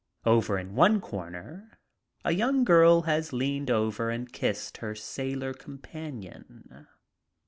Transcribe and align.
Over 0.25 0.57
in 0.57 0.73
one 0.73 0.99
corner 0.99 1.77
a 2.25 2.31
young 2.31 2.63
girl 2.63 3.01
has 3.03 3.25
just 3.25 3.33
leaned 3.33 3.69
over 3.69 4.09
and 4.09 4.33
kissed 4.33 4.77
her 4.77 4.95
sailor 4.95 5.53
companion. 5.53 6.87